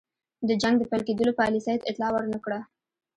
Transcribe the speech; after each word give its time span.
د 0.47 0.49
جنګ 0.61 0.75
د 0.79 0.83
پیل 0.89 1.01
کېدلو 1.07 1.37
پالیسۍ 1.41 1.77
اطلاع 1.89 2.11
ور 2.13 2.23
نه 2.33 2.39
کړه. 2.45 2.59